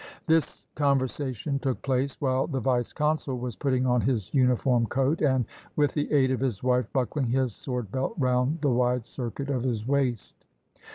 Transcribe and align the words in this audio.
This 0.25 0.65
conversation 0.73 1.59
took 1.59 1.79
place 1.83 2.19
while 2.19 2.47
the 2.47 2.59
vice 2.59 2.91
consul 2.91 3.37
was 3.37 3.55
putting 3.55 3.85
on 3.85 4.01
his 4.01 4.33
uniform 4.33 4.87
coat, 4.87 5.21
and, 5.21 5.45
with 5.75 5.93
the 5.93 6.11
aid 6.11 6.31
of 6.31 6.39
his 6.39 6.63
wife, 6.63 6.91
buckling 6.91 7.27
his 7.27 7.53
sword 7.53 7.91
belt 7.91 8.15
round 8.17 8.61
the 8.61 8.71
wide 8.71 9.05
circuit 9.05 9.51
of 9.51 9.61
his 9.61 9.87
waist. 9.87 10.43